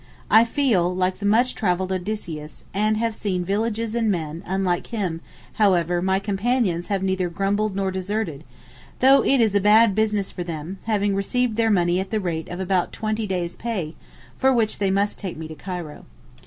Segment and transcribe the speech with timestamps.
[0.31, 5.21] I feel like the much travelled Odysseus, and have seen 'villages and men,' unlike him,
[5.61, 8.43] however 'my companions' have neither grumbled nor deserted,
[8.99, 12.49] though it is a bad business for them, having received their money at the rate
[12.49, 13.93] of about twenty days' pay,
[14.39, 16.05] for which they must take me to Cairo.